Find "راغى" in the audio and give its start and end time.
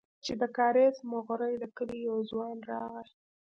2.69-3.05